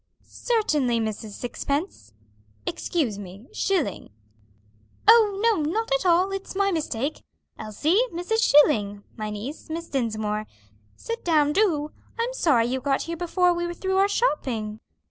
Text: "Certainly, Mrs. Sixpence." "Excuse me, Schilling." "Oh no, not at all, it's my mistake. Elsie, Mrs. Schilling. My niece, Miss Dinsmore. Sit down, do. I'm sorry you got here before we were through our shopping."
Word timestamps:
"Certainly, 0.25 0.99
Mrs. 0.99 1.33
Sixpence." 1.33 2.11
"Excuse 2.65 3.19
me, 3.19 3.45
Schilling." 3.53 4.09
"Oh 5.07 5.39
no, 5.43 5.61
not 5.71 5.91
at 5.93 6.07
all, 6.07 6.31
it's 6.31 6.55
my 6.55 6.71
mistake. 6.71 7.21
Elsie, 7.59 8.01
Mrs. 8.11 8.41
Schilling. 8.41 9.03
My 9.15 9.29
niece, 9.29 9.69
Miss 9.69 9.89
Dinsmore. 9.89 10.47
Sit 10.95 11.23
down, 11.23 11.53
do. 11.53 11.91
I'm 12.17 12.33
sorry 12.33 12.65
you 12.65 12.81
got 12.81 13.03
here 13.03 13.15
before 13.17 13.53
we 13.53 13.67
were 13.67 13.75
through 13.75 13.97
our 13.97 14.07
shopping." 14.09 14.79